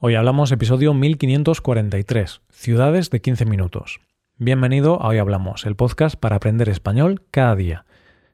Hoy 0.00 0.14
hablamos 0.14 0.52
episodio 0.52 0.94
1543, 0.94 2.42
Ciudades 2.50 3.10
de 3.10 3.20
15 3.20 3.46
minutos. 3.46 3.98
Bienvenido 4.36 5.02
a 5.02 5.08
Hoy 5.08 5.18
Hablamos, 5.18 5.66
el 5.66 5.74
podcast 5.74 6.14
para 6.14 6.36
aprender 6.36 6.68
español 6.68 7.24
cada 7.32 7.56
día. 7.56 7.84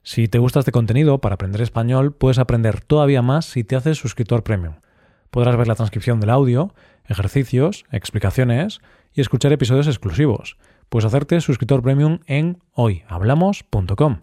Si 0.03 0.29
te 0.29 0.39
gusta 0.39 0.59
este 0.59 0.73
contenido 0.73 1.23
para 1.23 1.37
aprender 1.37 1.63
español, 1.63 2.13
puedes 2.13 2.39
aprender 2.39 2.83
todavía 2.83 3.23
más 3.23 3.47
si 3.47 3.65
te 3.65 3.77
haces 3.77 3.97
suscriptor 3.97 4.43
premium. 4.43 4.75
Podrás 5.31 5.57
ver 5.57 5.67
la 5.67 5.75
transcripción 5.75 6.21
del 6.21 6.29
audio, 6.29 6.75
ejercicios, 7.07 7.87
explicaciones 7.91 8.81
y 9.15 9.23
escuchar 9.23 9.51
episodios 9.55 9.87
exclusivos. 9.87 10.59
Puedes 10.91 11.07
hacerte 11.07 11.41
suscriptor 11.41 11.81
premium 11.81 12.19
en 12.27 12.59
hoyhablamos.com. 12.75 14.19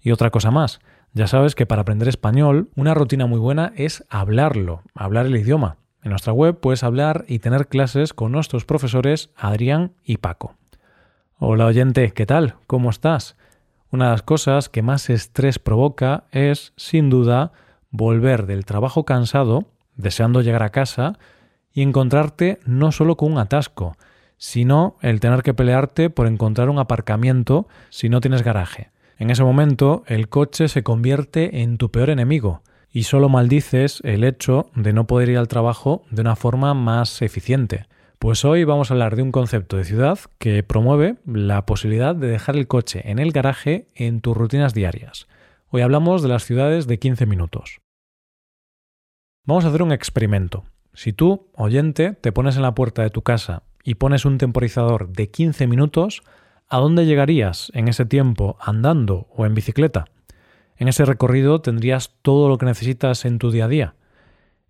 Y 0.00 0.12
otra 0.12 0.30
cosa 0.30 0.50
más, 0.50 0.80
ya 1.12 1.26
sabes 1.26 1.54
que 1.54 1.66
para 1.66 1.82
aprender 1.82 2.08
español, 2.08 2.70
una 2.74 2.94
rutina 2.94 3.26
muy 3.26 3.38
buena 3.38 3.74
es 3.76 4.02
hablarlo, 4.08 4.80
hablar 4.94 5.26
el 5.26 5.36
idioma. 5.36 5.76
En 6.06 6.10
nuestra 6.10 6.32
web 6.32 6.60
puedes 6.60 6.84
hablar 6.84 7.24
y 7.26 7.40
tener 7.40 7.66
clases 7.66 8.14
con 8.14 8.30
nuestros 8.30 8.64
profesores 8.64 9.30
Adrián 9.34 9.90
y 10.04 10.18
Paco. 10.18 10.54
Hola 11.36 11.66
oyente, 11.66 12.12
¿qué 12.12 12.26
tal? 12.26 12.54
¿Cómo 12.68 12.90
estás? 12.90 13.34
Una 13.90 14.04
de 14.04 14.10
las 14.12 14.22
cosas 14.22 14.68
que 14.68 14.82
más 14.82 15.10
estrés 15.10 15.58
provoca 15.58 16.22
es, 16.30 16.72
sin 16.76 17.10
duda, 17.10 17.50
volver 17.90 18.46
del 18.46 18.64
trabajo 18.64 19.04
cansado, 19.04 19.64
deseando 19.96 20.42
llegar 20.42 20.62
a 20.62 20.68
casa, 20.68 21.18
y 21.72 21.82
encontrarte 21.82 22.60
no 22.64 22.92
solo 22.92 23.16
con 23.16 23.32
un 23.32 23.38
atasco, 23.38 23.96
sino 24.36 24.98
el 25.02 25.18
tener 25.18 25.42
que 25.42 25.54
pelearte 25.54 26.08
por 26.08 26.28
encontrar 26.28 26.70
un 26.70 26.78
aparcamiento 26.78 27.66
si 27.90 28.08
no 28.08 28.20
tienes 28.20 28.44
garaje. 28.44 28.92
En 29.18 29.30
ese 29.30 29.42
momento 29.42 30.04
el 30.06 30.28
coche 30.28 30.68
se 30.68 30.84
convierte 30.84 31.62
en 31.62 31.78
tu 31.78 31.90
peor 31.90 32.10
enemigo, 32.10 32.62
y 32.96 33.02
solo 33.02 33.28
maldices 33.28 34.00
el 34.04 34.24
hecho 34.24 34.70
de 34.74 34.94
no 34.94 35.06
poder 35.06 35.28
ir 35.28 35.36
al 35.36 35.48
trabajo 35.48 36.06
de 36.10 36.22
una 36.22 36.34
forma 36.34 36.72
más 36.72 37.20
eficiente. 37.20 37.88
Pues 38.18 38.42
hoy 38.42 38.64
vamos 38.64 38.90
a 38.90 38.94
hablar 38.94 39.16
de 39.16 39.22
un 39.22 39.32
concepto 39.32 39.76
de 39.76 39.84
ciudad 39.84 40.18
que 40.38 40.62
promueve 40.62 41.16
la 41.26 41.66
posibilidad 41.66 42.16
de 42.16 42.28
dejar 42.28 42.56
el 42.56 42.68
coche 42.68 43.02
en 43.04 43.18
el 43.18 43.32
garaje 43.32 43.90
en 43.94 44.22
tus 44.22 44.34
rutinas 44.34 44.72
diarias. 44.72 45.28
Hoy 45.68 45.82
hablamos 45.82 46.22
de 46.22 46.28
las 46.28 46.46
ciudades 46.46 46.86
de 46.86 46.98
15 46.98 47.26
minutos. 47.26 47.80
Vamos 49.44 49.66
a 49.66 49.68
hacer 49.68 49.82
un 49.82 49.92
experimento. 49.92 50.64
Si 50.94 51.12
tú, 51.12 51.50
oyente, 51.52 52.12
te 52.12 52.32
pones 52.32 52.56
en 52.56 52.62
la 52.62 52.74
puerta 52.74 53.02
de 53.02 53.10
tu 53.10 53.20
casa 53.20 53.64
y 53.84 53.96
pones 53.96 54.24
un 54.24 54.38
temporizador 54.38 55.10
de 55.10 55.30
15 55.30 55.66
minutos, 55.66 56.22
¿a 56.66 56.78
dónde 56.78 57.04
llegarías 57.04 57.70
en 57.74 57.88
ese 57.88 58.06
tiempo 58.06 58.56
andando 58.58 59.26
o 59.36 59.44
en 59.44 59.52
bicicleta? 59.52 60.06
En 60.76 60.88
ese 60.88 61.04
recorrido 61.04 61.60
tendrías 61.60 62.14
todo 62.22 62.48
lo 62.48 62.58
que 62.58 62.66
necesitas 62.66 63.24
en 63.24 63.38
tu 63.38 63.50
día 63.50 63.64
a 63.64 63.68
día. 63.68 63.94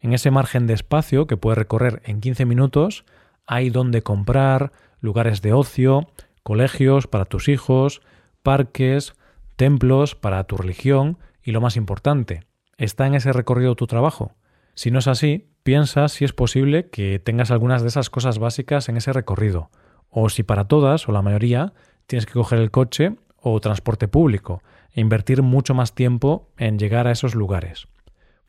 En 0.00 0.12
ese 0.12 0.30
margen 0.30 0.66
de 0.66 0.74
espacio 0.74 1.26
que 1.26 1.36
puedes 1.36 1.58
recorrer 1.58 2.02
en 2.04 2.20
15 2.20 2.44
minutos, 2.44 3.04
hay 3.46 3.70
donde 3.70 4.02
comprar, 4.02 4.72
lugares 5.00 5.42
de 5.42 5.52
ocio, 5.52 6.08
colegios 6.42 7.06
para 7.06 7.24
tus 7.24 7.48
hijos, 7.48 8.02
parques, 8.42 9.14
templos 9.56 10.14
para 10.14 10.44
tu 10.44 10.56
religión 10.56 11.18
y 11.42 11.52
lo 11.52 11.60
más 11.60 11.76
importante, 11.76 12.44
¿está 12.76 13.06
en 13.06 13.14
ese 13.14 13.32
recorrido 13.32 13.74
tu 13.74 13.86
trabajo? 13.86 14.34
Si 14.74 14.90
no 14.90 14.98
es 14.98 15.08
así, 15.08 15.48
piensa 15.62 16.08
si 16.08 16.24
es 16.24 16.32
posible 16.32 16.90
que 16.90 17.18
tengas 17.18 17.50
algunas 17.50 17.82
de 17.82 17.88
esas 17.88 18.10
cosas 18.10 18.38
básicas 18.38 18.88
en 18.88 18.96
ese 18.96 19.12
recorrido, 19.12 19.70
o 20.10 20.28
si 20.28 20.42
para 20.42 20.68
todas 20.68 21.08
o 21.08 21.12
la 21.12 21.22
mayoría 21.22 21.72
tienes 22.06 22.26
que 22.26 22.34
coger 22.34 22.58
el 22.58 22.70
coche 22.70 23.16
o 23.48 23.60
transporte 23.60 24.08
público, 24.08 24.62
e 24.92 25.00
invertir 25.00 25.42
mucho 25.42 25.72
más 25.72 25.94
tiempo 25.94 26.48
en 26.56 26.78
llegar 26.78 27.06
a 27.06 27.12
esos 27.12 27.34
lugares. 27.34 27.86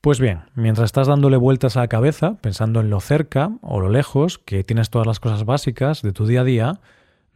Pues 0.02 0.20
bien, 0.20 0.46
mientras 0.56 0.86
estás 0.86 1.08
dándole 1.08 1.38
vueltas 1.38 1.78
a 1.78 1.82
la 1.82 1.88
cabeza, 1.88 2.38
pensando 2.42 2.80
en 2.80 2.90
lo 2.90 3.00
cerca 3.00 3.52
o 3.62 3.80
lo 3.80 3.90
lejos, 3.90 4.40
que 4.40 4.64
tienes 4.64 4.90
todas 4.90 5.06
las 5.06 5.20
cosas 5.20 5.46
básicas 5.46 6.02
de 6.02 6.14
tu 6.14 6.26
día 6.26 6.42
a 6.42 6.46
día, 6.46 6.80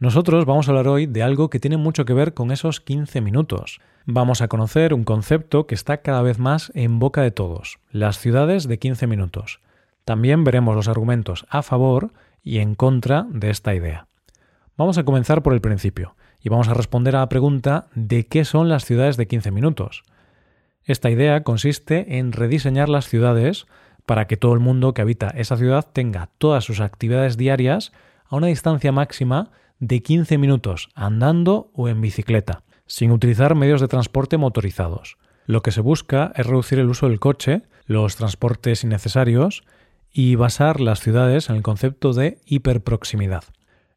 nosotros 0.00 0.44
vamos 0.44 0.66
a 0.66 0.72
hablar 0.72 0.88
hoy 0.88 1.06
de 1.06 1.22
algo 1.22 1.50
que 1.50 1.60
tiene 1.60 1.76
mucho 1.76 2.04
que 2.04 2.14
ver 2.14 2.34
con 2.34 2.50
esos 2.50 2.80
15 2.80 3.20
minutos. 3.20 3.80
Vamos 4.06 4.40
a 4.40 4.48
conocer 4.48 4.92
un 4.94 5.04
concepto 5.04 5.68
que 5.68 5.76
está 5.76 5.98
cada 5.98 6.22
vez 6.22 6.40
más 6.40 6.72
en 6.74 6.98
boca 6.98 7.22
de 7.22 7.30
todos, 7.30 7.78
las 7.92 8.18
ciudades 8.18 8.66
de 8.66 8.78
15 8.80 9.06
minutos. 9.06 9.60
También 10.04 10.42
veremos 10.42 10.74
los 10.74 10.88
argumentos 10.88 11.46
a 11.48 11.62
favor 11.62 12.12
y 12.42 12.58
en 12.58 12.74
contra 12.74 13.26
de 13.30 13.50
esta 13.50 13.74
idea. 13.74 14.08
Vamos 14.76 14.98
a 14.98 15.04
comenzar 15.04 15.42
por 15.42 15.52
el 15.52 15.60
principio 15.60 16.16
y 16.42 16.48
vamos 16.48 16.68
a 16.68 16.74
responder 16.74 17.16
a 17.16 17.20
la 17.20 17.28
pregunta 17.28 17.86
de 17.94 18.26
qué 18.26 18.44
son 18.44 18.68
las 18.68 18.84
ciudades 18.84 19.16
de 19.16 19.26
15 19.26 19.50
minutos. 19.50 20.02
Esta 20.84 21.10
idea 21.10 21.42
consiste 21.44 22.18
en 22.18 22.32
rediseñar 22.32 22.88
las 22.88 23.08
ciudades 23.08 23.66
para 24.04 24.26
que 24.26 24.36
todo 24.36 24.52
el 24.52 24.60
mundo 24.60 24.94
que 24.94 25.02
habita 25.02 25.28
esa 25.28 25.56
ciudad 25.56 25.86
tenga 25.92 26.30
todas 26.38 26.64
sus 26.64 26.80
actividades 26.80 27.36
diarias 27.36 27.92
a 28.26 28.36
una 28.36 28.48
distancia 28.48 28.90
máxima 28.90 29.50
de 29.78 30.02
15 30.02 30.38
minutos 30.38 30.88
andando 30.94 31.70
o 31.74 31.88
en 31.88 32.00
bicicleta, 32.00 32.64
sin 32.86 33.12
utilizar 33.12 33.54
medios 33.54 33.80
de 33.80 33.88
transporte 33.88 34.38
motorizados. 34.38 35.18
Lo 35.46 35.62
que 35.62 35.72
se 35.72 35.80
busca 35.80 36.32
es 36.36 36.46
reducir 36.46 36.78
el 36.78 36.88
uso 36.88 37.08
del 37.08 37.20
coche, 37.20 37.62
los 37.86 38.16
transportes 38.16 38.84
innecesarios 38.84 39.64
y 40.12 40.34
basar 40.34 40.80
las 40.80 41.00
ciudades 41.00 41.48
en 41.48 41.56
el 41.56 41.62
concepto 41.62 42.12
de 42.12 42.38
hiperproximidad. 42.46 43.44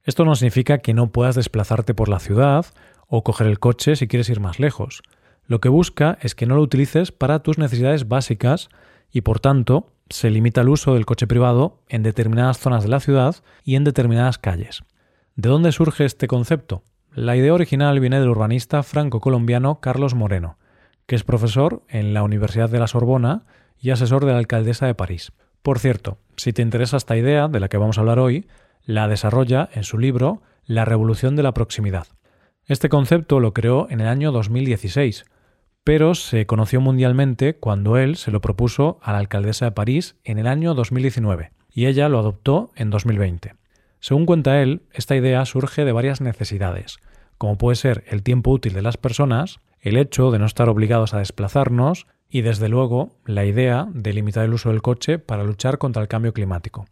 Esto 0.05 0.23
no 0.23 0.35
significa 0.35 0.77
que 0.77 0.93
no 0.93 1.11
puedas 1.11 1.35
desplazarte 1.35 1.95
por 1.95 2.09
la 2.09 2.19
ciudad 2.19 2.67
o 3.07 3.23
coger 3.23 3.47
el 3.47 3.59
coche 3.59 3.95
si 3.95 4.07
quieres 4.07 4.29
ir 4.29 4.39
más 4.39 4.59
lejos. 4.59 5.01
Lo 5.47 5.59
que 5.59 5.69
busca 5.69 6.17
es 6.21 6.35
que 6.35 6.45
no 6.45 6.55
lo 6.55 6.61
utilices 6.61 7.11
para 7.11 7.39
tus 7.39 7.57
necesidades 7.57 8.07
básicas 8.07 8.69
y 9.11 9.21
por 9.21 9.39
tanto 9.39 9.91
se 10.09 10.29
limita 10.29 10.61
el 10.61 10.69
uso 10.69 10.93
del 10.93 11.07
coche 11.07 11.25
privado 11.25 11.79
en 11.89 12.03
determinadas 12.03 12.59
zonas 12.59 12.83
de 12.83 12.89
la 12.89 12.99
ciudad 12.99 13.35
y 13.63 13.75
en 13.75 13.83
determinadas 13.83 14.38
calles. 14.38 14.83
¿De 15.35 15.49
dónde 15.49 15.71
surge 15.71 16.05
este 16.05 16.27
concepto? 16.27 16.83
La 17.11 17.35
idea 17.35 17.53
original 17.53 17.99
viene 17.99 18.19
del 18.19 18.29
urbanista 18.29 18.83
franco-colombiano 18.83 19.79
Carlos 19.79 20.13
Moreno, 20.13 20.57
que 21.07 21.16
es 21.16 21.23
profesor 21.23 21.81
en 21.89 22.13
la 22.13 22.22
Universidad 22.22 22.69
de 22.69 22.79
la 22.79 22.87
Sorbona 22.87 23.45
y 23.79 23.89
asesor 23.89 24.25
de 24.25 24.33
la 24.33 24.37
alcaldesa 24.37 24.85
de 24.85 24.95
París. 24.95 25.31
Por 25.63 25.79
cierto, 25.79 26.19
si 26.37 26.53
te 26.53 26.61
interesa 26.61 26.97
esta 26.97 27.17
idea 27.17 27.47
de 27.47 27.59
la 27.59 27.69
que 27.69 27.77
vamos 27.77 27.97
a 27.97 28.01
hablar 28.01 28.19
hoy, 28.19 28.47
la 28.85 29.07
desarrolla 29.07 29.69
en 29.73 29.84
su 29.84 29.97
libro 29.97 30.41
La 30.66 30.85
revolución 30.85 31.35
de 31.35 31.44
la 31.44 31.53
proximidad. 31.53 32.07
Este 32.66 32.90
concepto 32.90 33.40
lo 33.40 33.53
creó 33.53 33.88
en 33.90 34.01
el 34.01 34.07
año 34.07 34.31
2016, 34.31 35.25
pero 35.84 36.16
se 36.16 36.46
conoció 36.46 36.81
mundialmente 36.81 37.56
cuando 37.56 37.97
él 37.97 38.16
se 38.16 38.31
lo 38.31 38.41
propuso 38.41 39.00
a 39.03 39.12
la 39.12 39.19
alcaldesa 39.19 39.66
de 39.66 39.72
París 39.72 40.16
en 40.23 40.40
el 40.40 40.47
año 40.47 40.73
2019, 40.73 41.51
y 41.72 41.85
ella 41.85 42.09
lo 42.09 42.19
adoptó 42.19 42.72
en 42.75 42.90
2020. 42.90 43.53
Según 44.00 44.25
cuenta 44.25 44.62
él, 44.62 44.84
esta 44.94 45.16
idea 45.16 45.46
surge 45.46 45.85
de 45.85 45.91
varias 45.91 46.22
necesidades, 46.22 46.97
como 47.38 47.57
puede 47.57 47.75
ser 47.75 48.03
el 48.07 48.23
tiempo 48.23 48.52
útil 48.52 48.73
de 48.73 48.81
las 48.81 48.97
personas, 48.97 49.59
el 49.79 49.97
hecho 49.97 50.31
de 50.31 50.40
no 50.40 50.46
estar 50.46 50.69
obligados 50.69 51.13
a 51.13 51.19
desplazarnos 51.19 52.07
y, 52.29 52.41
desde 52.41 52.69
luego, 52.69 53.12
la 53.25 53.46
idea 53.46 53.88
de 53.94 54.13
limitar 54.13 54.46
el 54.46 54.53
uso 54.53 54.69
del 54.69 54.81
coche 54.81 55.19
para 55.19 55.44
luchar 55.44 55.78
contra 55.78 56.02
el 56.02 56.07
cambio 56.07 56.34
climático. 56.34 56.85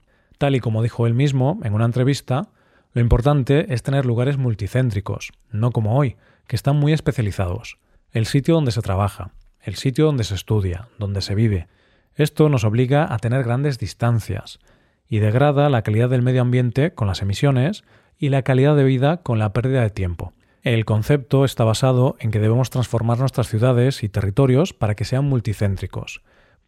Tal 0.44 0.58
y 0.58 0.60
como 0.60 0.84
dijo 0.84 1.08
él 1.08 1.14
mismo 1.14 1.62
en 1.64 1.74
una 1.74 1.86
entrevista, 1.86 2.50
lo 2.92 3.00
importante 3.00 3.74
es 3.74 3.82
tener 3.82 4.06
lugares 4.06 4.36
multicéntricos, 4.38 5.32
no 5.52 5.72
como 5.72 5.98
hoy, 5.98 6.18
que 6.48 6.58
están 6.58 6.76
muy 6.76 6.92
especializados. 6.92 7.78
El 8.12 8.26
sitio 8.26 8.56
donde 8.56 8.74
se 8.74 8.82
trabaja, 8.82 9.32
el 9.62 9.76
sitio 9.76 10.04
donde 10.04 10.26
se 10.26 10.36
estudia, 10.36 10.90
donde 11.00 11.22
se 11.22 11.34
vive. 11.34 11.70
Esto 12.16 12.50
nos 12.50 12.66
obliga 12.66 13.08
a 13.10 13.20
tener 13.20 13.46
grandes 13.46 13.80
distancias 13.80 14.60
y 15.08 15.20
degrada 15.20 15.70
la 15.70 15.82
calidad 15.82 16.10
del 16.10 16.24
medio 16.24 16.42
ambiente 16.42 16.94
con 16.94 17.08
las 17.08 17.22
emisiones 17.22 17.86
y 18.18 18.28
la 18.28 18.42
calidad 18.42 18.76
de 18.76 18.84
vida 18.84 19.22
con 19.24 19.40
la 19.40 19.54
pérdida 19.54 19.84
de 19.84 19.92
tiempo. 19.92 20.34
El 20.62 20.84
concepto 20.84 21.46
está 21.46 21.64
basado 21.64 22.18
en 22.20 22.32
que 22.32 22.42
debemos 22.42 22.70
transformar 22.70 23.18
nuestras 23.18 23.48
ciudades 23.48 24.04
y 24.04 24.10
territorios 24.10 24.74
para 24.74 24.96
que 24.96 25.06
sean 25.06 25.24
multicéntricos, 25.24 26.22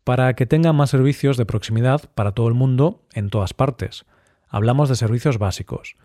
para 0.06 0.36
que 0.36 0.46
tengan 0.46 0.76
más 0.76 0.92
servicios 0.92 1.36
de 1.36 1.48
proximidad 1.48 2.10
para 2.14 2.32
todo 2.32 2.48
el 2.48 2.54
mundo 2.54 3.02
en 3.14 3.30
todas 3.30 3.54
partes. 3.54 4.06
Hablamos 4.48 4.88
de 4.88 4.96
servicios 4.96 5.40
básicos. 5.40 5.98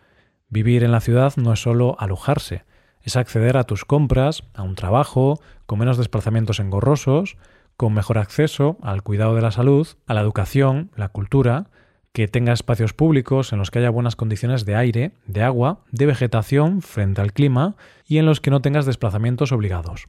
Vivir 0.49 0.82
en 0.82 0.91
la 0.91 1.00
ciudad 1.00 1.35
no 1.37 1.52
es 1.52 1.61
solo 1.61 1.97
alojarse, 2.00 2.64
es 3.02 3.17
acceder 3.17 3.58
a 3.58 3.64
tus 3.64 3.85
compras, 3.85 4.43
a 4.55 4.62
un 4.62 4.75
trabajo, 4.75 5.38
con 5.67 5.79
menos 5.79 5.99
desplazamientos 5.99 6.61
engorrosos, 6.61 7.37
con 7.76 7.93
mejor 7.93 8.17
acceso 8.17 8.79
al 8.82 9.02
cuidado 9.02 9.35
de 9.35 9.43
la 9.43 9.50
salud, 9.50 9.87
a 10.06 10.14
la 10.14 10.23
educación, 10.23 10.91
la 10.96 11.11
cultura, 11.11 11.69
que 12.12 12.26
tenga 12.26 12.55
espacios 12.55 12.94
públicos 12.94 13.53
en 13.53 13.58
los 13.58 13.70
que 13.70 13.81
haya 13.81 13.91
buenas 13.91 14.17
condiciones 14.17 14.64
de 14.64 14.76
aire, 14.76 15.12
de 15.26 15.43
agua, 15.43 15.85
de 15.93 16.06
vegetación 16.06 16.81
frente 16.81 17.20
al 17.20 17.35
clima 17.35 17.76
y 18.06 18.17
en 18.17 18.26
los 18.26 18.41
que 18.41 18.50
no 18.50 18.62
tengas 18.62 18.87
desplazamientos 18.87 19.53
obligados. 19.53 20.08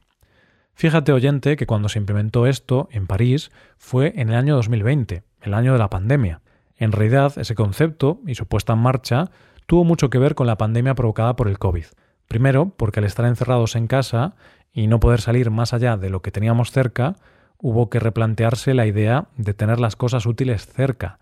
Fíjate, 0.74 1.12
oyente, 1.12 1.56
que 1.56 1.66
cuando 1.66 1.88
se 1.88 1.98
implementó 1.98 2.46
esto 2.46 2.88
en 2.90 3.06
París 3.06 3.50
fue 3.78 4.12
en 4.16 4.30
el 4.30 4.34
año 4.34 4.56
2020, 4.56 5.22
el 5.42 5.54
año 5.54 5.72
de 5.72 5.78
la 5.78 5.90
pandemia. 5.90 6.40
En 6.76 6.92
realidad, 6.92 7.32
ese 7.36 7.54
concepto 7.54 8.20
y 8.26 8.34
su 8.34 8.46
puesta 8.46 8.72
en 8.72 8.80
marcha 8.80 9.30
tuvo 9.66 9.84
mucho 9.84 10.10
que 10.10 10.18
ver 10.18 10.34
con 10.34 10.46
la 10.46 10.58
pandemia 10.58 10.94
provocada 10.94 11.36
por 11.36 11.48
el 11.48 11.58
COVID. 11.58 11.84
Primero, 12.26 12.72
porque 12.76 13.00
al 13.00 13.06
estar 13.06 13.26
encerrados 13.26 13.76
en 13.76 13.86
casa 13.86 14.34
y 14.72 14.86
no 14.86 15.00
poder 15.00 15.20
salir 15.20 15.50
más 15.50 15.72
allá 15.74 15.96
de 15.96 16.10
lo 16.10 16.22
que 16.22 16.30
teníamos 16.30 16.72
cerca, 16.72 17.16
hubo 17.58 17.88
que 17.90 18.00
replantearse 18.00 18.74
la 18.74 18.86
idea 18.86 19.28
de 19.36 19.54
tener 19.54 19.78
las 19.78 19.96
cosas 19.96 20.26
útiles 20.26 20.66
cerca. 20.66 21.18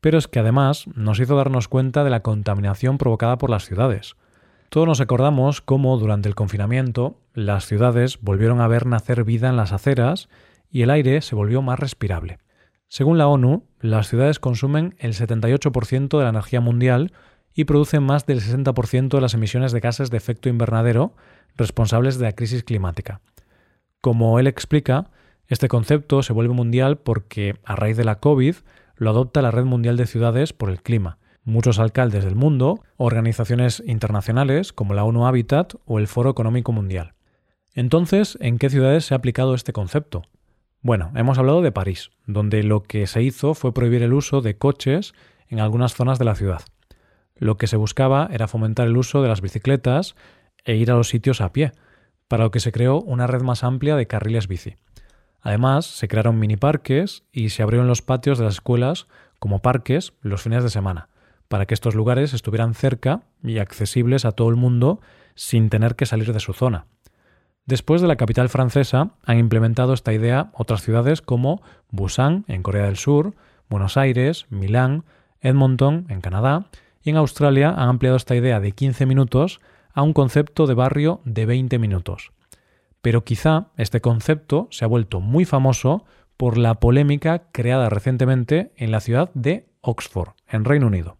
pero 0.00 0.16
es 0.16 0.28
que 0.28 0.38
además 0.38 0.86
nos 0.94 1.20
hizo 1.20 1.36
darnos 1.36 1.68
cuenta 1.68 2.04
de 2.04 2.10
la 2.10 2.20
contaminación 2.20 2.96
provocada 2.96 3.36
por 3.36 3.50
las 3.50 3.66
ciudades. 3.66 4.16
Todos 4.70 4.86
nos 4.86 5.00
acordamos 5.00 5.60
cómo 5.60 5.98
durante 5.98 6.28
el 6.28 6.36
confinamiento 6.36 7.18
las 7.34 7.66
ciudades 7.66 8.20
volvieron 8.20 8.60
a 8.60 8.68
ver 8.68 8.86
nacer 8.86 9.24
vida 9.24 9.48
en 9.48 9.56
las 9.56 9.72
aceras 9.72 10.28
y 10.70 10.82
el 10.82 10.90
aire 10.90 11.22
se 11.22 11.34
volvió 11.34 11.60
más 11.60 11.80
respirable. 11.80 12.38
Según 12.86 13.18
la 13.18 13.26
ONU, 13.26 13.64
las 13.80 14.08
ciudades 14.08 14.38
consumen 14.38 14.94
el 15.00 15.14
78% 15.14 16.16
de 16.16 16.22
la 16.22 16.30
energía 16.30 16.60
mundial 16.60 17.12
y 17.52 17.64
producen 17.64 18.04
más 18.04 18.26
del 18.26 18.40
60% 18.40 19.08
de 19.08 19.20
las 19.20 19.34
emisiones 19.34 19.72
de 19.72 19.80
gases 19.80 20.08
de 20.08 20.18
efecto 20.18 20.48
invernadero 20.48 21.16
responsables 21.56 22.20
de 22.20 22.26
la 22.26 22.36
crisis 22.36 22.62
climática. 22.62 23.22
Como 24.00 24.38
él 24.38 24.46
explica, 24.46 25.10
este 25.48 25.66
concepto 25.66 26.22
se 26.22 26.32
vuelve 26.32 26.54
mundial 26.54 26.96
porque, 26.96 27.56
a 27.64 27.74
raíz 27.74 27.96
de 27.96 28.04
la 28.04 28.20
COVID, 28.20 28.54
lo 28.94 29.10
adopta 29.10 29.42
la 29.42 29.50
Red 29.50 29.64
Mundial 29.64 29.96
de 29.96 30.06
Ciudades 30.06 30.52
por 30.52 30.70
el 30.70 30.80
Clima. 30.80 31.18
Muchos 31.44 31.78
alcaldes 31.78 32.24
del 32.24 32.34
mundo, 32.34 32.82
organizaciones 32.96 33.82
internacionales 33.86 34.72
como 34.72 34.94
la 34.94 35.04
ONU 35.04 35.26
Habitat 35.26 35.74
o 35.86 35.98
el 35.98 36.06
Foro 36.06 36.30
Económico 36.30 36.72
Mundial. 36.72 37.14
Entonces, 37.74 38.36
¿en 38.40 38.58
qué 38.58 38.68
ciudades 38.68 39.06
se 39.06 39.14
ha 39.14 39.16
aplicado 39.16 39.54
este 39.54 39.72
concepto? 39.72 40.22
Bueno, 40.82 41.12
hemos 41.14 41.38
hablado 41.38 41.62
de 41.62 41.72
París, 41.72 42.10
donde 42.26 42.62
lo 42.62 42.82
que 42.82 43.06
se 43.06 43.22
hizo 43.22 43.54
fue 43.54 43.72
prohibir 43.72 44.02
el 44.02 44.12
uso 44.12 44.42
de 44.42 44.58
coches 44.58 45.14
en 45.48 45.60
algunas 45.60 45.94
zonas 45.94 46.18
de 46.18 46.24
la 46.24 46.34
ciudad. 46.34 46.62
Lo 47.36 47.56
que 47.56 47.66
se 47.66 47.76
buscaba 47.76 48.28
era 48.32 48.48
fomentar 48.48 48.86
el 48.86 48.96
uso 48.96 49.22
de 49.22 49.28
las 49.28 49.40
bicicletas 49.40 50.16
e 50.64 50.76
ir 50.76 50.90
a 50.90 50.94
los 50.94 51.08
sitios 51.08 51.40
a 51.40 51.52
pie, 51.52 51.72
para 52.28 52.44
lo 52.44 52.50
que 52.50 52.60
se 52.60 52.70
creó 52.70 53.00
una 53.00 53.26
red 53.26 53.42
más 53.42 53.64
amplia 53.64 53.96
de 53.96 54.06
carriles 54.06 54.46
bici. 54.46 54.76
Además, 55.40 55.86
se 55.86 56.06
crearon 56.06 56.38
mini 56.38 56.56
parques 56.56 57.24
y 57.32 57.48
se 57.48 57.62
abrieron 57.62 57.88
los 57.88 58.02
patios 58.02 58.38
de 58.38 58.44
las 58.44 58.54
escuelas 58.54 59.06
como 59.38 59.62
parques 59.62 60.12
los 60.20 60.42
fines 60.42 60.62
de 60.62 60.70
semana, 60.70 61.08
para 61.50 61.66
que 61.66 61.74
estos 61.74 61.96
lugares 61.96 62.32
estuvieran 62.32 62.74
cerca 62.74 63.22
y 63.42 63.58
accesibles 63.58 64.24
a 64.24 64.30
todo 64.30 64.50
el 64.50 64.54
mundo 64.54 65.00
sin 65.34 65.68
tener 65.68 65.96
que 65.96 66.06
salir 66.06 66.32
de 66.32 66.38
su 66.38 66.52
zona. 66.52 66.86
Después 67.66 68.00
de 68.00 68.06
la 68.06 68.14
capital 68.14 68.48
francesa, 68.48 69.14
han 69.24 69.38
implementado 69.38 69.92
esta 69.92 70.12
idea 70.12 70.52
otras 70.54 70.82
ciudades 70.82 71.22
como 71.22 71.60
Busan, 71.90 72.44
en 72.46 72.62
Corea 72.62 72.84
del 72.84 72.96
Sur, 72.96 73.34
Buenos 73.68 73.96
Aires, 73.96 74.46
Milán, 74.48 75.04
Edmonton, 75.40 76.06
en 76.08 76.20
Canadá, 76.20 76.66
y 77.02 77.10
en 77.10 77.16
Australia 77.16 77.70
han 77.70 77.88
ampliado 77.88 78.16
esta 78.16 78.36
idea 78.36 78.60
de 78.60 78.70
15 78.70 79.04
minutos 79.06 79.60
a 79.92 80.02
un 80.02 80.12
concepto 80.12 80.68
de 80.68 80.74
barrio 80.74 81.20
de 81.24 81.46
20 81.46 81.80
minutos. 81.80 82.30
Pero 83.02 83.24
quizá 83.24 83.72
este 83.76 84.00
concepto 84.00 84.68
se 84.70 84.84
ha 84.84 84.88
vuelto 84.88 85.18
muy 85.18 85.44
famoso 85.44 86.04
por 86.36 86.58
la 86.58 86.76
polémica 86.76 87.50
creada 87.50 87.88
recientemente 87.88 88.70
en 88.76 88.92
la 88.92 89.00
ciudad 89.00 89.32
de 89.34 89.66
Oxford, 89.80 90.34
en 90.46 90.64
Reino 90.64 90.86
Unido. 90.86 91.19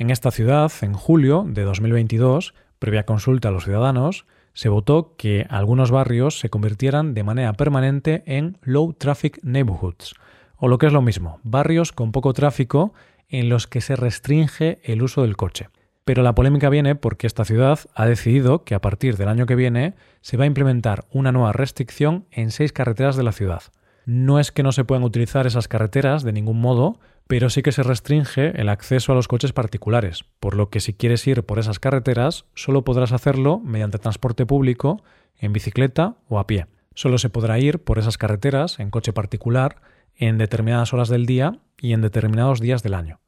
En 0.00 0.10
esta 0.10 0.30
ciudad, 0.30 0.70
en 0.82 0.92
julio 0.92 1.44
de 1.44 1.64
2022, 1.64 2.54
previa 2.78 3.04
consulta 3.04 3.48
a 3.48 3.50
los 3.50 3.64
ciudadanos, 3.64 4.26
se 4.52 4.68
votó 4.68 5.16
que 5.16 5.44
algunos 5.50 5.90
barrios 5.90 6.38
se 6.38 6.50
convirtieran 6.50 7.14
de 7.14 7.24
manera 7.24 7.52
permanente 7.54 8.22
en 8.24 8.58
Low 8.62 8.92
Traffic 8.92 9.40
Neighborhoods, 9.42 10.14
o 10.56 10.68
lo 10.68 10.78
que 10.78 10.86
es 10.86 10.92
lo 10.92 11.02
mismo, 11.02 11.40
barrios 11.42 11.90
con 11.90 12.12
poco 12.12 12.32
tráfico 12.32 12.94
en 13.28 13.48
los 13.48 13.66
que 13.66 13.80
se 13.80 13.96
restringe 13.96 14.78
el 14.84 15.02
uso 15.02 15.22
del 15.22 15.36
coche. 15.36 15.68
Pero 16.04 16.22
la 16.22 16.36
polémica 16.36 16.70
viene 16.70 16.94
porque 16.94 17.26
esta 17.26 17.44
ciudad 17.44 17.80
ha 17.96 18.06
decidido 18.06 18.62
que 18.62 18.76
a 18.76 18.80
partir 18.80 19.16
del 19.16 19.26
año 19.26 19.46
que 19.46 19.56
viene 19.56 19.94
se 20.20 20.36
va 20.36 20.44
a 20.44 20.46
implementar 20.46 21.06
una 21.10 21.32
nueva 21.32 21.52
restricción 21.52 22.24
en 22.30 22.52
seis 22.52 22.72
carreteras 22.72 23.16
de 23.16 23.24
la 23.24 23.32
ciudad. 23.32 23.62
No 24.06 24.38
es 24.38 24.52
que 24.52 24.62
no 24.62 24.70
se 24.70 24.84
puedan 24.84 25.02
utilizar 25.02 25.48
esas 25.48 25.66
carreteras 25.66 26.22
de 26.22 26.32
ningún 26.32 26.60
modo, 26.60 27.00
pero 27.28 27.50
sí 27.50 27.62
que 27.62 27.72
se 27.72 27.82
restringe 27.82 28.60
el 28.60 28.70
acceso 28.70 29.12
a 29.12 29.14
los 29.14 29.28
coches 29.28 29.52
particulares, 29.52 30.24
por 30.40 30.56
lo 30.56 30.70
que 30.70 30.80
si 30.80 30.94
quieres 30.94 31.24
ir 31.26 31.44
por 31.44 31.58
esas 31.58 31.78
carreteras 31.78 32.46
solo 32.54 32.84
podrás 32.84 33.12
hacerlo 33.12 33.60
mediante 33.60 33.98
transporte 33.98 34.46
público, 34.46 35.02
en 35.36 35.52
bicicleta 35.52 36.16
o 36.28 36.38
a 36.38 36.46
pie. 36.46 36.66
Solo 36.94 37.18
se 37.18 37.28
podrá 37.28 37.58
ir 37.60 37.84
por 37.84 37.98
esas 37.98 38.18
carreteras 38.18 38.80
en 38.80 38.90
coche 38.90 39.12
particular 39.12 39.76
en 40.16 40.38
determinadas 40.38 40.92
horas 40.92 41.08
del 41.08 41.26
día 41.26 41.60
y 41.78 41.92
en 41.92 42.00
determinados 42.00 42.60
días 42.60 42.82
del 42.82 42.94
año. 42.94 43.20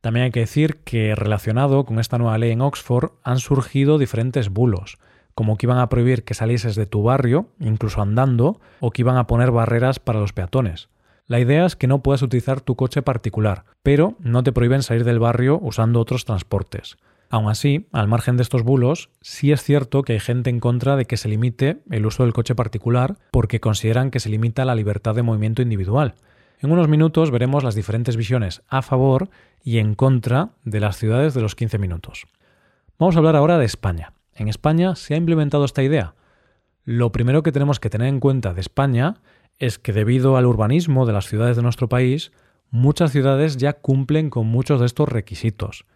También 0.00 0.24
hay 0.24 0.30
que 0.30 0.40
decir 0.40 0.80
que 0.84 1.14
relacionado 1.14 1.84
con 1.86 2.00
esta 2.00 2.18
nueva 2.18 2.36
ley 2.36 2.50
en 2.50 2.60
Oxford 2.60 3.12
han 3.22 3.38
surgido 3.38 3.96
diferentes 3.98 4.50
bulos, 4.50 4.98
como 5.34 5.56
que 5.56 5.66
iban 5.66 5.78
a 5.78 5.88
prohibir 5.88 6.24
que 6.24 6.34
salieses 6.34 6.74
de 6.74 6.86
tu 6.86 7.04
barrio, 7.04 7.48
incluso 7.60 8.02
andando, 8.02 8.60
o 8.80 8.90
que 8.90 9.02
iban 9.02 9.16
a 9.16 9.26
poner 9.26 9.52
barreras 9.52 10.00
para 10.00 10.20
los 10.20 10.32
peatones. 10.32 10.88
La 11.26 11.40
idea 11.40 11.64
es 11.64 11.74
que 11.74 11.86
no 11.86 12.02
puedas 12.02 12.20
utilizar 12.20 12.60
tu 12.60 12.76
coche 12.76 13.00
particular, 13.00 13.64
pero 13.82 14.16
no 14.18 14.42
te 14.42 14.52
prohíben 14.52 14.82
salir 14.82 15.04
del 15.04 15.18
barrio 15.18 15.58
usando 15.62 15.98
otros 15.98 16.26
transportes. 16.26 16.96
Aún 17.30 17.48
así, 17.48 17.88
al 17.92 18.08
margen 18.08 18.36
de 18.36 18.42
estos 18.42 18.62
bulos, 18.62 19.08
sí 19.22 19.50
es 19.50 19.62
cierto 19.62 20.02
que 20.02 20.12
hay 20.12 20.20
gente 20.20 20.50
en 20.50 20.60
contra 20.60 20.96
de 20.96 21.06
que 21.06 21.16
se 21.16 21.28
limite 21.28 21.80
el 21.90 22.04
uso 22.04 22.24
del 22.24 22.34
coche 22.34 22.54
particular 22.54 23.16
porque 23.30 23.58
consideran 23.58 24.10
que 24.10 24.20
se 24.20 24.28
limita 24.28 24.66
la 24.66 24.74
libertad 24.74 25.14
de 25.14 25.22
movimiento 25.22 25.62
individual. 25.62 26.14
En 26.60 26.70
unos 26.70 26.88
minutos 26.88 27.30
veremos 27.30 27.64
las 27.64 27.74
diferentes 27.74 28.16
visiones 28.18 28.62
a 28.68 28.82
favor 28.82 29.30
y 29.62 29.78
en 29.78 29.94
contra 29.94 30.50
de 30.64 30.80
las 30.80 30.98
ciudades 30.98 31.32
de 31.32 31.40
los 31.40 31.54
15 31.54 31.78
minutos. 31.78 32.26
Vamos 32.98 33.16
a 33.16 33.18
hablar 33.18 33.34
ahora 33.34 33.56
de 33.56 33.64
España. 33.64 34.12
En 34.34 34.48
España 34.48 34.94
se 34.94 35.14
ha 35.14 35.16
implementado 35.16 35.64
esta 35.64 35.82
idea. 35.82 36.14
Lo 36.84 37.12
primero 37.12 37.42
que 37.42 37.50
tenemos 37.50 37.80
que 37.80 37.88
tener 37.88 38.08
en 38.08 38.20
cuenta 38.20 38.52
de 38.52 38.60
España 38.60 39.16
es 39.58 39.78
que 39.78 39.92
debido 39.92 40.36
al 40.36 40.46
urbanismo 40.46 41.06
de 41.06 41.12
las 41.12 41.26
ciudades 41.26 41.56
de 41.56 41.62
nuestro 41.62 41.88
país, 41.88 42.32
muchas 42.70 43.12
ciudades 43.12 43.56
ya 43.56 43.74
cumplen 43.74 44.30
con 44.30 44.46
muchos 44.46 44.80
de 44.80 44.86
estos 44.86 45.08
requisitos. 45.08 45.86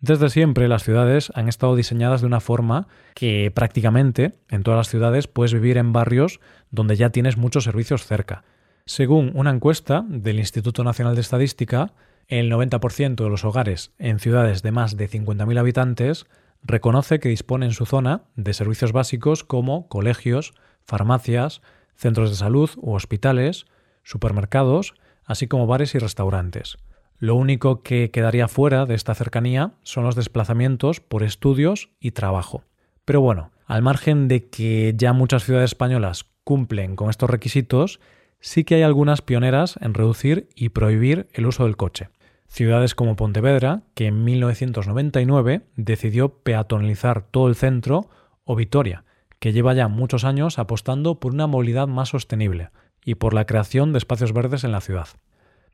Desde 0.00 0.28
siempre 0.28 0.68
las 0.68 0.84
ciudades 0.84 1.32
han 1.34 1.48
estado 1.48 1.76
diseñadas 1.76 2.20
de 2.20 2.26
una 2.26 2.40
forma 2.40 2.88
que 3.14 3.50
prácticamente 3.50 4.34
en 4.50 4.62
todas 4.62 4.76
las 4.76 4.88
ciudades 4.88 5.28
puedes 5.28 5.54
vivir 5.54 5.78
en 5.78 5.94
barrios 5.94 6.40
donde 6.70 6.96
ya 6.96 7.10
tienes 7.10 7.38
muchos 7.38 7.64
servicios 7.64 8.04
cerca. 8.04 8.44
Según 8.84 9.32
una 9.34 9.50
encuesta 9.50 10.04
del 10.06 10.38
Instituto 10.38 10.84
Nacional 10.84 11.14
de 11.14 11.22
Estadística, 11.22 11.94
el 12.28 12.52
90% 12.52 13.14
de 13.14 13.30
los 13.30 13.44
hogares 13.44 13.92
en 13.98 14.18
ciudades 14.18 14.62
de 14.62 14.72
más 14.72 14.98
de 14.98 15.08
50.000 15.08 15.58
habitantes 15.58 16.26
reconoce 16.62 17.18
que 17.18 17.30
dispone 17.30 17.64
en 17.66 17.72
su 17.72 17.86
zona 17.86 18.24
de 18.36 18.52
servicios 18.52 18.92
básicos 18.92 19.42
como 19.42 19.88
colegios, 19.88 20.52
farmacias, 20.84 21.62
centros 21.96 22.30
de 22.30 22.36
salud 22.36 22.70
u 22.76 22.94
hospitales, 22.94 23.66
supermercados, 24.02 24.94
así 25.24 25.46
como 25.46 25.66
bares 25.66 25.94
y 25.94 25.98
restaurantes. 25.98 26.76
Lo 27.18 27.36
único 27.36 27.82
que 27.82 28.10
quedaría 28.10 28.48
fuera 28.48 28.86
de 28.86 28.94
esta 28.94 29.14
cercanía 29.14 29.72
son 29.82 30.04
los 30.04 30.16
desplazamientos 30.16 31.00
por 31.00 31.22
estudios 31.22 31.90
y 32.00 32.10
trabajo. 32.10 32.64
Pero 33.04 33.20
bueno, 33.20 33.50
al 33.66 33.82
margen 33.82 34.28
de 34.28 34.48
que 34.48 34.94
ya 34.96 35.12
muchas 35.12 35.44
ciudades 35.44 35.70
españolas 35.70 36.26
cumplen 36.44 36.96
con 36.96 37.10
estos 37.10 37.30
requisitos, 37.30 38.00
sí 38.40 38.64
que 38.64 38.74
hay 38.74 38.82
algunas 38.82 39.22
pioneras 39.22 39.78
en 39.80 39.94
reducir 39.94 40.48
y 40.54 40.70
prohibir 40.70 41.28
el 41.32 41.46
uso 41.46 41.64
del 41.64 41.76
coche. 41.76 42.10
Ciudades 42.46 42.94
como 42.94 43.16
Pontevedra, 43.16 43.82
que 43.94 44.06
en 44.06 44.22
1999 44.22 45.62
decidió 45.76 46.42
peatonalizar 46.42 47.22
todo 47.22 47.48
el 47.48 47.54
centro, 47.54 48.10
o 48.44 48.54
Vitoria, 48.54 49.04
que 49.44 49.52
lleva 49.52 49.74
ya 49.74 49.88
muchos 49.88 50.24
años 50.24 50.58
apostando 50.58 51.20
por 51.20 51.34
una 51.34 51.46
movilidad 51.46 51.86
más 51.86 52.08
sostenible 52.08 52.70
y 53.04 53.16
por 53.16 53.34
la 53.34 53.44
creación 53.44 53.92
de 53.92 53.98
espacios 53.98 54.32
verdes 54.32 54.64
en 54.64 54.72
la 54.72 54.80
ciudad. 54.80 55.08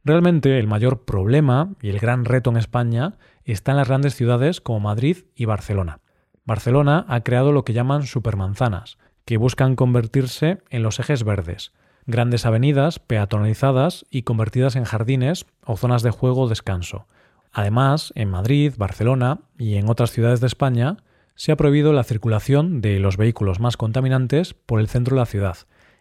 Realmente 0.03 0.59
el 0.59 0.67
mayor 0.67 1.05
problema 1.05 1.77
y 1.81 1.91
el 1.91 2.00
gran 2.00 2.25
reto 2.25 2.50
en 2.50 2.57
España 2.57 3.15
está 3.45 3.71
en 3.71 3.77
las 3.77 3.87
grandes 3.87 4.17
ciudades 4.17 4.61
como 4.61 4.81
Madrid 4.81 5.19
y 5.37 5.45
Barcelona. 5.45 6.00
Barcelona 6.45 7.07
ha 7.07 7.21
creado 7.21 7.53
lo 7.53 7.65
que 7.65 7.73
llaman 7.73 8.09
supermanzanas, 8.09 8.99
que 9.25 9.37
buscan 9.37 9.77
convertirse 9.77 10.59
en 10.71 10.83
los 10.83 10.99
ejes 10.99 11.23
verdes, 11.23 11.73
grandes 12.07 12.47
avenidas 12.47 12.99
peatonalizadas 12.99 14.05
y 14.11 14.23
convertidas 14.23 14.75
en 14.75 14.83
jardines 14.83 15.47
o 15.65 15.77
zonas 15.77 16.03
de 16.03 16.11
juego 16.11 16.41
o 16.41 16.49
descanso. 16.49 17.07
Además, 17.53 18.12
en 18.17 18.31
Madrid, 18.31 18.75
Barcelona 18.77 19.43
y 19.57 19.77
en 19.77 19.89
otras 19.89 20.11
ciudades 20.11 20.41
de 20.41 20.49
España 20.49 20.97
se 21.35 21.53
ha 21.53 21.57
prohibido 21.57 21.93
la 21.93 22.05
circulación 22.05 22.81
de 22.81 22.99
los 23.01 23.17
vehículos 23.17 23.61
más 23.61 23.77
contaminantes 23.77 24.55
por 24.55 24.81
el 24.81 24.89
centro 24.89 25.17
de 25.17 25.21
la 25.21 25.27
ciudad, 25.27 25.57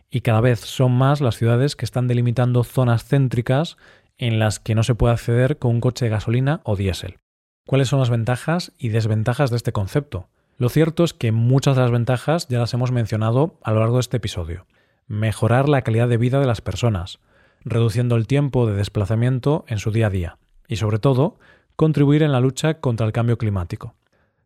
y 0.10 0.22
cada 0.22 0.42
vez 0.42 0.60
son 0.60 0.92
más 0.92 1.22
las 1.22 1.38
ciudades 1.38 1.76
que 1.76 1.86
están 1.86 2.08
delimitando 2.08 2.64
zonas 2.64 3.06
céntricas 3.06 3.78
en 4.18 4.40
las 4.40 4.60
que 4.60 4.76
no 4.76 4.84
se 4.84 4.96
puede 4.96 5.14
acceder 5.14 5.58
con 5.58 5.72
un 5.72 5.82
coche 5.82 6.06
de 6.06 6.12
gasolina 6.12 6.62
o 6.64 6.76
diésel. 6.76 7.18
¿Cuáles 7.66 7.88
son 7.88 8.00
las 8.00 8.10
ventajas 8.10 8.74
y 8.78 8.90
desventajas 8.90 9.52
de 9.52 9.58
este 9.58 9.72
concepto? 9.72 10.28
Lo 10.58 10.70
cierto 10.70 11.04
es 11.04 11.14
que 11.14 11.32
muchas 11.32 11.76
de 11.76 11.84
las 11.84 11.92
ventajas 11.92 12.48
ya 12.50 12.60
las 12.60 12.74
hemos 12.74 12.92
mencionado 12.92 13.60
a 13.64 13.72
lo 13.72 13.80
largo 13.80 13.96
de 13.96 14.02
este 14.02 14.18
episodio. 14.18 14.66
Mejorar 15.08 15.70
la 15.70 15.84
calidad 15.84 16.10
de 16.10 16.18
vida 16.18 16.40
de 16.40 16.48
las 16.48 16.62
personas, 16.62 17.20
reduciendo 17.64 18.16
el 18.16 18.28
tiempo 18.28 18.68
de 18.68 18.76
desplazamiento 18.76 19.64
en 19.68 19.80
su 19.80 19.92
día 19.92 20.08
a 20.08 20.10
día 20.10 20.38
y 20.68 20.76
sobre 20.76 21.00
todo 21.00 21.40
contribuir 21.76 22.24
en 22.24 22.32
la 22.32 22.42
lucha 22.42 22.82
contra 22.82 23.06
el 23.06 23.14
cambio 23.14 23.38
climático. 23.38 23.96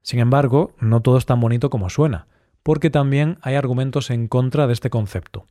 Sin 0.03 0.19
embargo, 0.19 0.73
no 0.79 1.01
todo 1.01 1.17
es 1.17 1.25
tan 1.25 1.39
bonito 1.39 1.69
como 1.69 1.89
suena, 1.89 2.27
porque 2.61 2.89
también 2.89 3.39
hay 3.41 3.55
argumentos 3.55 4.09
en 4.09 4.27
contra 4.27 4.67
de 4.67 4.73
este 4.73 4.89
concepto. 4.89 5.47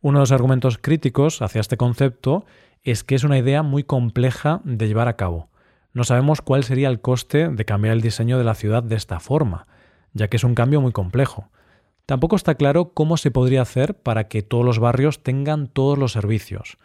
Uno 0.00 0.18
de 0.18 0.22
los 0.22 0.32
argumentos 0.32 0.78
críticos 0.78 1.42
hacia 1.42 1.60
este 1.60 1.76
concepto 1.76 2.46
es 2.84 3.02
que 3.02 3.16
es 3.16 3.24
una 3.24 3.36
idea 3.36 3.64
muy 3.64 3.82
compleja 3.82 4.60
de 4.64 4.86
llevar 4.86 5.08
a 5.08 5.16
cabo, 5.16 5.50
No 5.92 6.04
sabemos 6.04 6.42
cuál 6.42 6.62
sería 6.62 6.88
el 6.88 7.00
coste 7.00 7.48
de 7.48 7.64
cambiar 7.64 7.94
el 7.94 8.02
diseño 8.02 8.36
de 8.36 8.44
la 8.44 8.54
ciudad 8.54 8.82
de 8.82 8.96
esta 8.96 9.18
forma, 9.18 9.66
ya 10.12 10.28
que 10.28 10.36
es 10.36 10.44
un 10.44 10.54
cambio 10.54 10.82
muy 10.82 10.92
complejo. 10.92 11.48
Tampoco 12.04 12.36
está 12.36 12.54
claro 12.54 12.92
cómo 12.92 13.16
se 13.16 13.30
podría 13.30 13.62
hacer 13.62 13.94
para 13.94 14.28
que 14.28 14.42
todos 14.42 14.64
los 14.64 14.78
barrios 14.78 15.22
tengan 15.22 15.68
todos 15.68 15.98
los 15.98 16.12
servicios, 16.12 16.76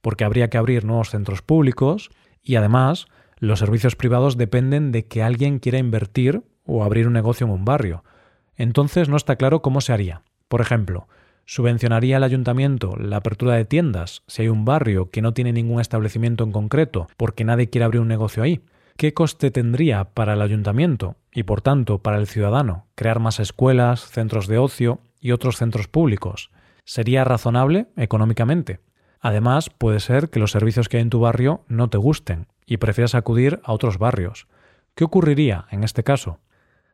porque 0.00 0.24
habría 0.24 0.48
que 0.50 0.56
abrir 0.56 0.84
nuevos 0.84 1.10
centros 1.10 1.42
públicos 1.42 2.10
y 2.42 2.54
además 2.54 3.06
los 3.38 3.58
servicios 3.58 3.96
privados 3.96 4.36
dependen 4.36 4.92
de 4.92 5.06
que 5.06 5.22
alguien 5.22 5.58
quiera 5.58 5.78
invertir 5.78 6.44
o 6.64 6.84
abrir 6.84 7.06
un 7.06 7.12
negocio 7.12 7.46
en 7.46 7.52
un 7.52 7.64
barrio. 7.64 8.04
Entonces 8.56 9.08
no 9.08 9.16
está 9.16 9.36
claro 9.36 9.62
cómo 9.62 9.80
se 9.80 9.92
haría. 9.92 10.22
Por 10.48 10.60
ejemplo, 10.60 11.08
¿subvencionaría 11.46 12.18
el 12.18 12.24
ayuntamiento 12.24 12.96
la 12.96 13.16
apertura 13.16 13.54
de 13.54 13.64
tiendas 13.64 14.22
si 14.26 14.42
hay 14.42 14.48
un 14.48 14.64
barrio 14.64 15.10
que 15.10 15.22
no 15.22 15.32
tiene 15.32 15.52
ningún 15.52 15.80
establecimiento 15.80 16.44
en 16.44 16.52
concreto 16.52 17.08
porque 17.16 17.44
nadie 17.44 17.70
quiere 17.70 17.84
abrir 17.84 18.00
un 18.00 18.08
negocio 18.08 18.42
ahí? 18.42 18.60
¿Qué 18.96 19.14
coste 19.14 19.50
tendría 19.50 20.04
para 20.04 20.34
el 20.34 20.42
ayuntamiento 20.42 21.16
y 21.32 21.44
por 21.44 21.62
tanto 21.62 22.02
para 22.02 22.18
el 22.18 22.26
ciudadano 22.26 22.86
crear 22.94 23.18
más 23.18 23.40
escuelas, 23.40 24.00
centros 24.00 24.46
de 24.46 24.58
ocio 24.58 25.00
y 25.20 25.32
otros 25.32 25.56
centros 25.56 25.88
públicos? 25.88 26.50
¿Sería 26.84 27.24
razonable 27.24 27.86
económicamente? 27.96 28.80
Además, 29.20 29.70
puede 29.70 30.00
ser 30.00 30.30
que 30.30 30.40
los 30.40 30.50
servicios 30.50 30.88
que 30.88 30.96
hay 30.96 31.02
en 31.02 31.10
tu 31.10 31.20
barrio 31.20 31.62
no 31.68 31.88
te 31.88 31.98
gusten 31.98 32.48
y 32.66 32.78
prefieras 32.78 33.14
acudir 33.14 33.60
a 33.64 33.72
otros 33.72 33.98
barrios. 33.98 34.46
¿Qué 34.94 35.04
ocurriría 35.04 35.66
en 35.70 35.84
este 35.84 36.02
caso? 36.02 36.40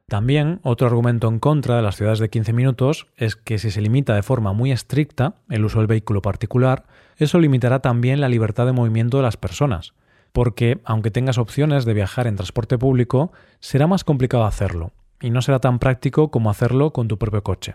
También 0.08 0.60
otro 0.62 0.86
argumento 0.86 1.26
en 1.26 1.40
contra 1.40 1.74
de 1.74 1.82
las 1.82 1.96
ciudades 1.96 2.20
de 2.20 2.30
15 2.30 2.52
minutos 2.52 3.08
es 3.16 3.34
que 3.34 3.58
si 3.58 3.72
se 3.72 3.80
limita 3.80 4.14
de 4.14 4.22
forma 4.22 4.52
muy 4.52 4.70
estricta 4.70 5.34
el 5.50 5.64
uso 5.64 5.78
del 5.78 5.88
vehículo 5.88 6.22
particular, 6.22 6.84
eso 7.16 7.40
limitará 7.40 7.80
también 7.80 8.20
la 8.20 8.28
libertad 8.28 8.66
de 8.66 8.72
movimiento 8.72 9.16
de 9.16 9.24
las 9.24 9.36
personas, 9.36 9.94
porque 10.30 10.78
aunque 10.84 11.10
tengas 11.10 11.38
opciones 11.38 11.84
de 11.84 11.94
viajar 11.94 12.28
en 12.28 12.36
transporte 12.36 12.78
público, 12.78 13.32
será 13.58 13.88
más 13.88 14.04
complicado 14.04 14.44
hacerlo, 14.44 14.92
y 15.20 15.30
no 15.30 15.42
será 15.42 15.58
tan 15.58 15.80
práctico 15.80 16.30
como 16.30 16.50
hacerlo 16.50 16.92
con 16.92 17.08
tu 17.08 17.18
propio 17.18 17.42
coche. 17.42 17.74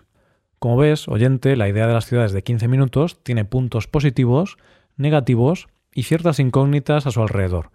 Como 0.58 0.78
ves, 0.78 1.08
oyente, 1.08 1.54
la 1.54 1.68
idea 1.68 1.86
de 1.86 1.92
las 1.92 2.06
ciudades 2.06 2.32
de 2.32 2.42
15 2.42 2.66
minutos 2.66 3.22
tiene 3.22 3.44
puntos 3.44 3.88
positivos, 3.88 4.56
negativos 4.96 5.68
y 5.92 6.04
ciertas 6.04 6.38
incógnitas 6.38 7.06
a 7.06 7.10
su 7.10 7.20
alrededor. 7.20 7.72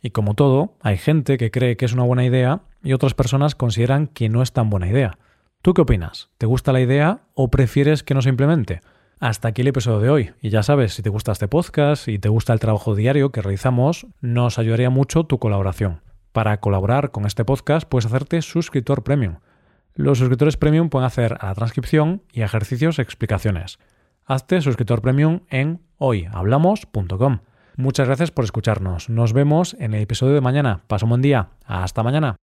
Y 0.00 0.10
como 0.10 0.34
todo, 0.34 0.76
hay 0.80 0.96
gente 0.96 1.38
que 1.38 1.50
cree 1.50 1.76
que 1.76 1.84
es 1.84 1.92
una 1.92 2.04
buena 2.04 2.24
idea 2.24 2.62
y 2.82 2.92
otras 2.92 3.14
personas 3.14 3.54
consideran 3.54 4.06
que 4.06 4.28
no 4.28 4.42
es 4.42 4.52
tan 4.52 4.70
buena 4.70 4.88
idea. 4.88 5.18
¿Tú 5.62 5.74
qué 5.74 5.82
opinas? 5.82 6.30
¿Te 6.38 6.46
gusta 6.46 6.72
la 6.72 6.80
idea 6.80 7.22
o 7.34 7.50
prefieres 7.50 8.02
que 8.02 8.14
no 8.14 8.22
se 8.22 8.28
implemente? 8.28 8.80
Hasta 9.20 9.48
aquí 9.48 9.62
el 9.62 9.68
episodio 9.68 9.98
de 9.98 10.10
hoy. 10.10 10.30
Y 10.40 10.50
ya 10.50 10.62
sabes, 10.62 10.94
si 10.94 11.02
te 11.02 11.10
gusta 11.10 11.32
este 11.32 11.48
podcast 11.48 12.06
y 12.06 12.20
te 12.20 12.28
gusta 12.28 12.52
el 12.52 12.60
trabajo 12.60 12.94
diario 12.94 13.32
que 13.32 13.42
realizamos, 13.42 14.06
nos 14.20 14.60
ayudaría 14.60 14.90
mucho 14.90 15.24
tu 15.24 15.38
colaboración. 15.38 16.02
Para 16.32 16.60
colaborar 16.60 17.10
con 17.10 17.26
este 17.26 17.44
podcast 17.44 17.88
puedes 17.88 18.06
hacerte 18.06 18.40
suscriptor 18.42 19.02
premium. 19.02 19.38
Los 19.94 20.18
suscriptores 20.18 20.56
premium 20.56 20.90
pueden 20.90 21.06
hacer 21.06 21.36
a 21.40 21.46
la 21.46 21.54
transcripción 21.54 22.22
y 22.32 22.42
ejercicios 22.42 23.00
explicaciones. 23.00 23.80
Hazte 24.24 24.60
suscriptor 24.60 25.02
premium 25.02 25.40
en 25.48 25.80
hoyhablamos.com. 25.96 27.40
Muchas 27.78 28.08
gracias 28.08 28.32
por 28.32 28.44
escucharnos. 28.44 29.08
Nos 29.08 29.32
vemos 29.32 29.76
en 29.78 29.94
el 29.94 30.02
episodio 30.02 30.34
de 30.34 30.40
mañana. 30.40 30.80
Pasa 30.88 31.06
un 31.06 31.10
buen 31.10 31.22
día. 31.22 31.50
Hasta 31.64 32.02
mañana. 32.02 32.38